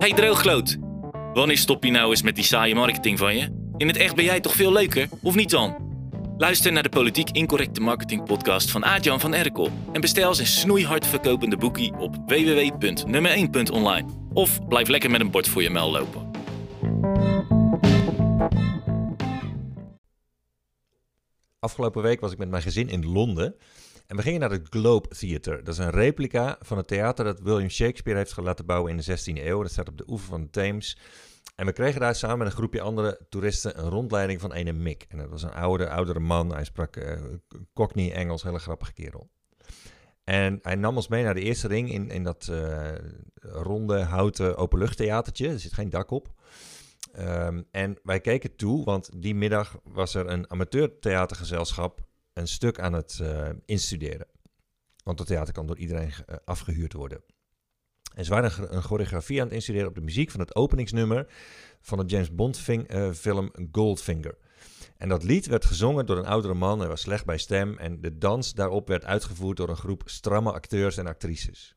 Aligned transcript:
Hey 0.00 0.12
droogloot, 0.12 0.76
wanneer 1.34 1.58
stop 1.58 1.84
je 1.84 1.90
nou 1.90 2.10
eens 2.10 2.22
met 2.22 2.34
die 2.34 2.44
saaie 2.44 2.74
marketing 2.74 3.18
van 3.18 3.36
je? 3.36 3.72
In 3.76 3.86
het 3.86 3.96
echt 3.96 4.14
ben 4.14 4.24
jij 4.24 4.40
toch 4.40 4.54
veel 4.54 4.72
leuker, 4.72 5.08
of 5.22 5.34
niet 5.34 5.50
dan? 5.50 5.76
Luister 6.36 6.72
naar 6.72 6.82
de 6.82 6.88
Politiek 6.88 7.30
Incorrecte 7.30 7.80
Marketing 7.80 8.24
podcast 8.24 8.70
van 8.70 8.84
Aart-Jan 8.84 9.20
van 9.20 9.34
Erkel 9.34 9.70
en 9.92 10.00
bestel 10.00 10.34
zijn 10.34 10.46
snoeihard 10.46 11.06
verkopende 11.06 11.56
boekie 11.56 11.92
op 11.98 12.16
www.nummer1.online. 12.26 14.04
Of 14.32 14.66
blijf 14.68 14.88
lekker 14.88 15.10
met 15.10 15.20
een 15.20 15.30
bord 15.30 15.48
voor 15.48 15.62
je 15.62 15.70
mel 15.70 15.90
lopen. 15.90 16.30
Afgelopen 21.58 22.02
week 22.02 22.20
was 22.20 22.32
ik 22.32 22.38
met 22.38 22.50
mijn 22.50 22.62
gezin 22.62 22.88
in 22.88 23.06
Londen. 23.06 23.54
En 24.10 24.16
we 24.16 24.22
gingen 24.22 24.40
naar 24.40 24.50
het 24.50 24.66
Globe 24.70 25.08
Theatre. 25.08 25.62
Dat 25.62 25.74
is 25.74 25.78
een 25.78 25.90
replica 25.90 26.56
van 26.60 26.76
het 26.76 26.86
theater 26.86 27.24
dat 27.24 27.40
William 27.40 27.68
Shakespeare 27.68 28.18
heeft 28.18 28.36
laten 28.36 28.66
bouwen 28.66 28.90
in 28.90 28.96
de 28.96 29.18
16e 29.18 29.44
eeuw. 29.44 29.62
Dat 29.62 29.70
staat 29.70 29.88
op 29.88 29.98
de 29.98 30.04
oever 30.08 30.28
van 30.28 30.40
de 30.40 30.50
Theems. 30.50 30.98
En 31.56 31.66
we 31.66 31.72
kregen 31.72 32.00
daar 32.00 32.14
samen 32.14 32.38
met 32.38 32.46
een 32.46 32.52
groepje 32.52 32.80
andere 32.80 33.20
toeristen 33.28 33.78
een 33.78 33.88
rondleiding 33.88 34.40
van 34.40 34.54
een 34.54 34.82
Mick. 34.82 35.06
En 35.08 35.18
dat 35.18 35.28
was 35.28 35.42
een 35.42 35.52
oude, 35.52 35.88
oudere 35.88 36.18
man. 36.18 36.52
Hij 36.52 36.64
sprak 36.64 36.96
uh, 36.96 37.12
Cockney 37.72 38.12
Engels, 38.12 38.42
hele 38.42 38.58
grappige 38.58 38.92
kerel. 38.92 39.30
En 40.24 40.58
hij 40.62 40.74
nam 40.74 40.96
ons 40.96 41.08
mee 41.08 41.24
naar 41.24 41.34
de 41.34 41.42
eerste 41.42 41.68
ring 41.68 41.92
in, 41.92 42.10
in 42.10 42.24
dat 42.24 42.48
uh, 42.50 42.88
ronde 43.42 43.98
houten 43.98 44.56
openluchttheatertje. 44.56 45.48
Er 45.48 45.60
zit 45.60 45.72
geen 45.72 45.90
dak 45.90 46.10
op. 46.10 46.28
Um, 47.18 47.66
en 47.70 47.98
wij 48.02 48.20
keken 48.20 48.56
toe, 48.56 48.84
want 48.84 49.10
die 49.22 49.34
middag 49.34 49.78
was 49.84 50.14
er 50.14 50.28
een 50.28 50.50
amateurtheatergezelschap 50.50 52.08
een 52.40 52.48
stuk 52.48 52.80
aan 52.80 52.92
het 52.92 53.18
uh, 53.22 53.48
instuderen. 53.64 54.26
Want 55.04 55.18
het 55.18 55.28
theater 55.28 55.54
kan 55.54 55.66
door 55.66 55.78
iedereen 55.78 56.08
uh, 56.08 56.36
afgehuurd 56.44 56.92
worden. 56.92 57.22
En 58.14 58.24
ze 58.24 58.30
waren 58.30 58.74
een 58.76 58.82
choreografie 58.82 59.40
aan 59.40 59.46
het 59.46 59.54
instuderen 59.54 59.88
op 59.88 59.94
de 59.94 60.00
muziek 60.00 60.30
van 60.30 60.40
het 60.40 60.54
openingsnummer 60.54 61.26
van 61.80 61.98
de 61.98 62.04
James 62.04 62.34
Bond 62.34 62.68
uh, 62.68 63.12
film 63.12 63.50
Goldfinger. 63.72 64.38
En 64.96 65.08
dat 65.08 65.22
lied 65.22 65.46
werd 65.46 65.64
gezongen 65.64 66.06
door 66.06 66.18
een 66.18 66.26
oudere 66.26 66.54
man, 66.54 66.78
hij 66.78 66.88
was 66.88 67.00
slecht 67.00 67.24
bij 67.24 67.38
stem. 67.38 67.78
En 67.78 68.00
de 68.00 68.18
dans 68.18 68.52
daarop 68.52 68.88
werd 68.88 69.04
uitgevoerd 69.04 69.56
door 69.56 69.68
een 69.68 69.76
groep 69.76 70.02
stramme 70.04 70.52
acteurs 70.52 70.96
en 70.96 71.06
actrices. 71.06 71.76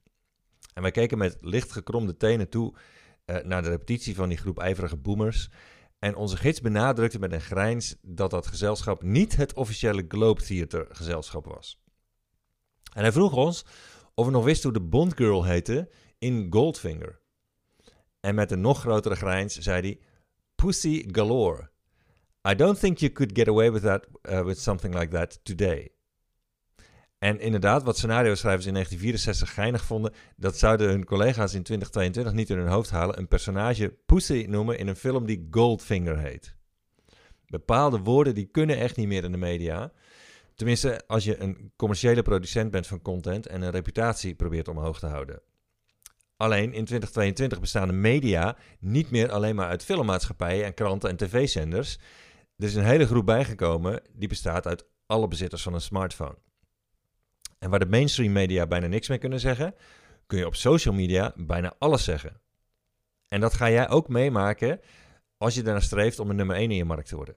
En 0.74 0.82
wij 0.82 0.92
keken 0.92 1.18
met 1.18 1.38
licht 1.40 1.72
gekromde 1.72 2.18
tenen 2.18 2.50
toe 2.50 2.76
naar 3.26 3.62
de 3.62 3.70
repetitie 3.70 4.16
van 4.16 4.30
die 4.30 4.38
groep 4.38 4.60
ijverige 4.60 4.98
boomers. 4.98 5.50
En 6.04 6.16
onze 6.16 6.38
gids 6.38 6.62
benadrukte 6.62 7.20
met 7.20 7.32
een 7.32 7.42
grijns 7.42 7.96
dat 8.02 8.30
dat 8.30 8.48
gezelschap 8.48 9.04
niet 9.04 9.36
het 9.36 9.54
officiële 9.54 10.06
Globe 10.08 10.42
Theater 10.42 10.88
gezelschap 10.90 11.46
was. 11.46 11.82
En 12.94 13.02
hij 13.02 13.12
vroeg 13.12 13.34
ons 13.34 13.66
of 14.14 14.26
we 14.26 14.32
nog 14.32 14.44
wisten 14.44 14.70
hoe 14.70 14.80
de 14.80 14.86
Bond 14.86 15.16
Girl 15.16 15.44
heette 15.44 15.90
in 16.18 16.48
Goldfinger. 16.50 17.22
En 18.20 18.36
met 18.36 18.52
een 18.52 18.62
nog 18.62 18.80
grotere 18.80 19.16
grijns 19.16 19.58
zei 19.58 19.82
hij: 19.82 20.00
Pussy 20.56 21.04
galore. 21.12 21.70
I 22.50 22.56
don't 22.56 22.80
think 22.80 22.98
you 22.98 23.12
could 23.12 23.38
get 23.38 23.48
away 23.48 23.72
with 23.72 23.82
that 23.82 24.08
uh, 24.30 24.42
with 24.42 24.60
something 24.60 24.94
like 24.94 25.14
that 25.14 25.40
today. 25.44 25.92
En 27.24 27.40
inderdaad, 27.40 27.84
wat 27.84 27.98
scenario-schrijvers 27.98 28.66
in 28.66 28.74
1964 28.74 29.54
geinig 29.54 29.84
vonden, 29.84 30.14
dat 30.36 30.58
zouden 30.58 30.90
hun 30.90 31.06
collega's 31.06 31.54
in 31.54 31.64
2022 31.64 32.34
niet 32.34 32.50
in 32.50 32.58
hun 32.58 32.68
hoofd 32.68 32.90
halen. 32.90 33.18
Een 33.18 33.28
personage 33.28 33.98
Pussy 34.06 34.46
noemen 34.50 34.78
in 34.78 34.88
een 34.88 34.96
film 34.96 35.26
die 35.26 35.48
Goldfinger 35.52 36.18
heet. 36.18 36.56
Bepaalde 37.48 38.00
woorden 38.00 38.36
die 38.36 38.46
kunnen 38.46 38.78
echt 38.78 38.98
niet 38.98 39.08
meer 39.08 39.24
in 39.24 39.32
de 39.32 39.38
media. 39.38 39.92
Tenminste, 40.56 41.02
als 41.08 41.24
je 41.24 41.42
een 41.42 41.72
commerciële 41.76 42.22
producent 42.22 42.72
bent 42.72 42.88
van 42.88 43.02
content 43.02 43.48
en 43.48 43.62
een 43.62 43.72
reputatie 43.72 44.36
probeert 44.36 44.68
omhoog 44.68 45.00
te 45.00 45.08
houden. 45.08 45.42
Alleen 46.38 46.74
in 46.74 46.86
2022 46.86 47.60
bestaan 47.60 47.88
de 47.88 47.94
media 47.94 48.58
niet 48.80 49.12
meer 49.12 49.32
alleen 49.32 49.56
maar 49.56 49.68
uit 49.68 49.84
filmmaatschappijen 49.84 50.66
en 50.66 50.74
kranten 50.74 51.10
en 51.10 51.18
tv-zenders. 51.18 51.98
Er 52.58 52.66
is 52.66 52.76
een 52.76 52.84
hele 52.84 53.06
groep 53.06 53.26
bijgekomen 53.26 54.02
die 54.14 54.28
bestaat 54.28 54.68
uit 54.68 54.86
alle 55.06 55.28
bezitters 55.28 55.64
van 55.64 55.74
een 55.74 55.82
smartphone. 55.82 56.38
En 57.64 57.70
waar 57.70 57.80
de 57.80 57.86
mainstream 57.86 58.32
media 58.32 58.68
bijna 58.68 58.88
niks 58.88 59.08
mee 59.08 59.18
kunnen 59.18 59.40
zeggen, 59.40 59.76
kun 60.28 60.38
je 60.38 60.46
op 60.46 60.56
social 60.56 60.94
media 60.94 61.34
bijna 61.36 61.74
alles 61.80 62.04
zeggen. 62.04 62.42
En 63.28 63.40
dat 63.40 63.54
ga 63.54 63.70
jij 63.70 63.90
ook 63.90 64.10
meemaken 64.10 64.80
als 65.38 65.56
je 65.56 65.64
ernaar 65.64 65.82
streeft 65.82 66.20
om 66.20 66.30
een 66.30 66.36
nummer 66.36 66.56
1 66.56 66.72
in 66.72 66.78
je 66.78 66.86
markt 66.86 67.08
te 67.08 67.16
worden. 67.16 67.36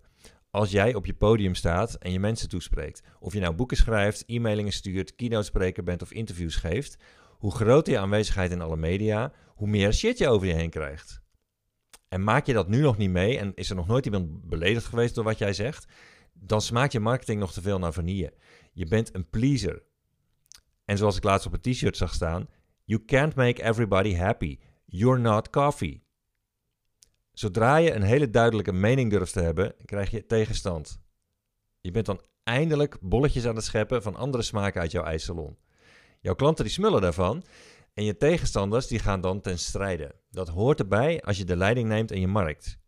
Als 0.50 0.70
jij 0.70 0.94
op 0.94 1.06
je 1.06 1.15
podium 1.15 1.54
staat 1.54 1.94
en 1.94 2.12
je 2.12 2.20
mensen 2.20 2.48
toespreekt, 2.48 3.03
of 3.20 3.32
je 3.32 3.41
nou 3.41 3.54
boeken 3.54 3.76
schrijft, 3.76 4.25
e-mailingen 4.26 4.72
stuurt, 4.72 5.15
keynote 5.15 5.44
spreker 5.44 5.82
bent 5.82 6.03
of 6.03 6.12
interviews 6.12 6.56
geeft, 6.56 6.97
hoe 7.31 7.54
groter 7.54 7.92
je 7.92 7.98
aanwezigheid 7.98 8.50
in 8.50 8.60
alle 8.60 8.76
media, 8.76 9.32
hoe 9.47 9.69
meer 9.69 9.92
shit 9.92 10.19
je 10.19 10.28
over 10.28 10.47
je 10.47 10.54
heen 10.54 10.70
krijgt. 10.70 11.20
En 12.09 12.25
maak 12.25 12.47
je 12.47 12.53
dat 12.53 12.69
nu 12.69 12.81
nog 12.81 12.97
niet 12.97 13.10
mee 13.10 13.38
en 13.38 13.53
is 13.54 13.70
er 13.70 13.76
nog 13.76 13.86
nooit 13.86 14.04
iemand 14.04 14.48
beledigd 14.48 14.86
geweest 14.86 15.15
door 15.15 15.25
wat 15.25 15.38
jij 15.38 15.53
zegt, 15.53 15.86
dan 16.32 16.60
smaakt 16.60 16.92
je 16.92 17.00
marketing 17.00 17.41
nog 17.41 17.53
te 17.53 17.62
veel 17.62 17.78
naar 17.78 17.92
vanille. 17.92 18.32
Je 18.72 18.86
bent 18.86 19.15
een 19.15 19.31
pleaser. 19.31 19.82
En 20.86 20.98
zoals 20.98 21.16
ik 21.16 21.24
laatst 21.24 21.47
op 21.47 21.52
een 21.52 21.72
t-shirt 21.72 21.97
zag 21.97 22.14
staan: 22.14 22.48
You 22.84 23.04
can't 23.04 23.34
make 23.34 23.62
everybody 23.62 24.14
happy. 24.14 24.58
You're 24.84 25.20
not 25.20 25.50
coffee. 25.50 26.04
Zodra 27.32 27.76
je 27.76 27.92
een 27.92 28.02
hele 28.02 28.30
duidelijke 28.30 28.72
mening 28.72 29.10
durft 29.10 29.32
te 29.32 29.41
hebben, 29.41 29.74
krijg 29.84 30.10
je 30.10 30.26
tegenstand. 30.26 31.00
Je 31.80 31.91
bent 31.91 32.06
dan 32.06 32.20
eindelijk 32.42 32.97
bolletjes 33.00 33.47
aan 33.47 33.54
het 33.54 33.64
scheppen 33.64 34.02
van 34.02 34.16
andere 34.16 34.42
smaken 34.42 34.80
uit 34.80 34.91
jouw 34.91 35.04
ijssalon. 35.04 35.58
Jouw 36.20 36.34
klanten 36.34 36.64
die 36.64 36.72
smullen 36.72 37.00
daarvan 37.00 37.44
en 37.94 38.04
je 38.04 38.16
tegenstanders 38.16 38.86
die 38.86 38.98
gaan 38.98 39.20
dan 39.20 39.41
ten 39.41 39.58
strijde. 39.58 40.14
Dat 40.30 40.48
hoort 40.48 40.80
erbij 40.80 41.22
als 41.22 41.36
je 41.36 41.44
de 41.44 41.56
leiding 41.56 41.88
neemt 41.88 42.10
in 42.10 42.20
je 42.20 42.26
markt. 42.26 42.78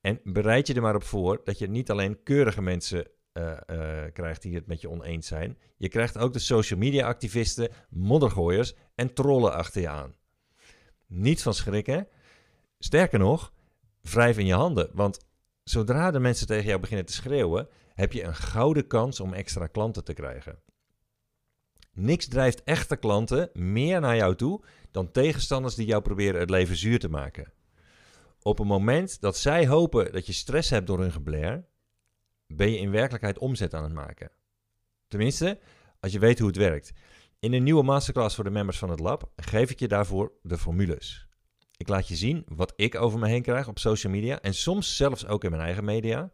En 0.00 0.20
bereid 0.24 0.66
je 0.66 0.74
er 0.74 0.82
maar 0.82 0.94
op 0.94 1.04
voor 1.04 1.40
dat 1.44 1.58
je 1.58 1.68
niet 1.68 1.90
alleen 1.90 2.22
keurige 2.22 2.62
mensen 2.62 3.10
uh, 3.32 3.56
uh, 3.66 4.02
krijgt 4.12 4.42
die 4.42 4.54
het 4.54 4.66
met 4.66 4.80
je 4.80 4.90
oneens 4.90 5.26
zijn. 5.26 5.58
Je 5.76 5.88
krijgt 5.88 6.18
ook 6.18 6.32
de 6.32 6.38
social 6.38 6.78
media 6.78 7.06
activisten, 7.06 7.68
moddergooiers 7.88 8.74
en 8.94 9.14
trollen 9.14 9.52
achter 9.52 9.80
je 9.80 9.88
aan. 9.88 10.14
Niet 11.06 11.42
van 11.42 11.54
schrikken. 11.54 12.08
Sterker 12.78 13.18
nog, 13.18 13.52
wrijf 14.00 14.38
in 14.38 14.46
je 14.46 14.54
handen. 14.54 14.90
Want 14.92 15.24
zodra 15.64 16.10
de 16.10 16.20
mensen 16.20 16.46
tegen 16.46 16.66
jou 16.66 16.80
beginnen 16.80 17.06
te 17.06 17.12
schreeuwen, 17.12 17.68
heb 17.94 18.12
je 18.12 18.22
een 18.22 18.34
gouden 18.34 18.86
kans 18.86 19.20
om 19.20 19.32
extra 19.32 19.66
klanten 19.66 20.04
te 20.04 20.12
krijgen. 20.12 20.58
Niks 21.92 22.28
drijft 22.28 22.62
echte 22.64 22.96
klanten 22.96 23.50
meer 23.52 24.00
naar 24.00 24.16
jou 24.16 24.36
toe 24.36 24.62
dan 24.90 25.10
tegenstanders 25.10 25.74
die 25.74 25.86
jou 25.86 26.02
proberen 26.02 26.40
het 26.40 26.50
leven 26.50 26.76
zuur 26.76 26.98
te 26.98 27.08
maken. 27.08 27.52
Op 28.42 28.58
het 28.58 28.66
moment 28.66 29.20
dat 29.20 29.36
zij 29.36 29.66
hopen 29.66 30.12
dat 30.12 30.26
je 30.26 30.32
stress 30.32 30.70
hebt 30.70 30.86
door 30.86 30.98
hun 30.98 31.12
gebler, 31.12 31.64
ben 32.52 32.70
je 32.70 32.78
in 32.78 32.90
werkelijkheid 32.90 33.38
omzet 33.38 33.74
aan 33.74 33.82
het 33.82 33.92
maken. 33.92 34.30
Tenminste, 35.08 35.58
als 36.00 36.12
je 36.12 36.18
weet 36.18 36.38
hoe 36.38 36.48
het 36.48 36.56
werkt. 36.56 36.92
In 37.38 37.52
een 37.52 37.62
nieuwe 37.62 37.82
masterclass 37.82 38.34
voor 38.34 38.44
de 38.44 38.50
members 38.50 38.78
van 38.78 38.90
het 38.90 39.00
lab 39.00 39.30
geef 39.36 39.70
ik 39.70 39.78
je 39.78 39.88
daarvoor 39.88 40.32
de 40.42 40.58
formules. 40.58 41.26
Ik 41.76 41.88
laat 41.88 42.08
je 42.08 42.16
zien 42.16 42.44
wat 42.46 42.72
ik 42.76 42.94
over 42.94 43.18
me 43.18 43.28
heen 43.28 43.42
krijg 43.42 43.68
op 43.68 43.78
social 43.78 44.12
media 44.12 44.40
en 44.40 44.54
soms 44.54 44.96
zelfs 44.96 45.26
ook 45.26 45.44
in 45.44 45.50
mijn 45.50 45.62
eigen 45.62 45.84
media. 45.84 46.32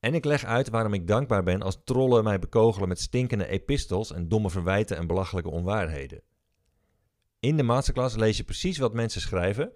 En 0.00 0.14
ik 0.14 0.24
leg 0.24 0.44
uit 0.44 0.68
waarom 0.68 0.94
ik 0.94 1.06
dankbaar 1.06 1.42
ben 1.42 1.62
als 1.62 1.80
trollen 1.84 2.24
mij 2.24 2.38
bekogelen 2.38 2.88
met 2.88 3.00
stinkende 3.00 3.46
epistels 3.46 4.12
en 4.12 4.28
domme 4.28 4.50
verwijten 4.50 4.96
en 4.96 5.06
belachelijke 5.06 5.50
onwaarheden. 5.50 6.22
In 7.40 7.56
de 7.56 7.62
masterclass 7.62 8.16
lees 8.16 8.36
je 8.36 8.44
precies 8.44 8.78
wat 8.78 8.94
mensen 8.94 9.20
schrijven 9.20 9.72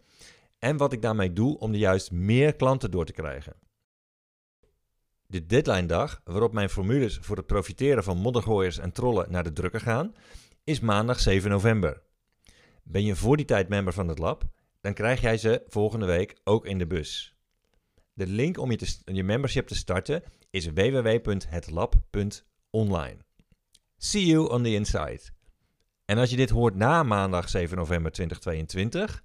en 0.59 0.77
wat 0.77 0.93
ik 0.93 1.03
daarmee 1.03 1.33
doe 1.33 1.59
om 1.59 1.73
er 1.73 1.79
juist 1.79 2.11
meer 2.11 2.57
klanten 2.57 2.91
door 2.91 3.05
te 3.05 3.13
krijgen. 3.13 3.57
De 5.27 5.47
deadline 5.47 5.87
dag 5.87 6.21
waarop 6.25 6.53
mijn 6.53 6.71
formules 6.71 7.19
voor 7.21 7.37
het 7.37 7.47
profiteren 7.47 8.05
van 8.05 8.19
moddergooiers 8.19 8.79
en 8.79 8.93
trollen 8.93 9.31
naar 9.31 9.45
de 9.45 9.53
drukker 9.53 9.81
gaan, 9.81 10.15
is 10.65 10.81
maandag 10.81 11.21
7 11.21 11.51
november. 11.51 12.03
Ben 12.83 13.05
je 13.05 13.17
voor 13.17 13.37
die 13.37 13.47
tijd 13.47 13.69
member 13.69 13.93
van 13.93 14.09
het 14.09 14.19
lab, 14.19 14.45
dan 14.81 14.95
krijg 14.95 15.21
jij 15.21 15.39
ze 15.39 15.63
volgende 15.69 16.07
week 16.07 16.41
ook 16.45 16.67
in 16.67 16.79
de 16.79 16.87
bus. 16.87 17.37
De 18.13 18.27
link 18.27 18.59
om 18.59 18.71
je, 18.71 18.77
te, 18.77 18.97
je 19.05 19.25
membership 19.25 19.67
te 19.67 19.75
starten 19.75 20.23
is 20.51 20.67
www.hetlab.online. 20.67 23.17
See 23.97 24.27
you 24.27 24.51
on 24.51 24.63
the 24.63 24.75
inside. 24.75 25.21
En 26.05 26.19
als 26.19 26.31
je 26.31 26.37
dit 26.37 26.51
hoort 26.51 26.75
na 26.75 27.03
maandag 27.03 27.49
7 27.49 27.77
november 27.77 28.13
2022, 28.13 29.23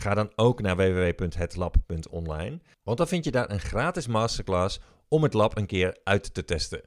ga 0.00 0.14
dan 0.14 0.32
ook 0.36 0.60
naar 0.62 0.76
www.hetlab.online, 0.76 2.60
want 2.82 2.98
dan 2.98 3.08
vind 3.08 3.24
je 3.24 3.30
daar 3.30 3.50
een 3.50 3.60
gratis 3.60 4.06
masterclass 4.06 4.80
om 5.08 5.22
het 5.22 5.34
lab 5.34 5.56
een 5.56 5.66
keer 5.66 5.98
uit 6.04 6.34
te 6.34 6.44
testen. 6.44 6.80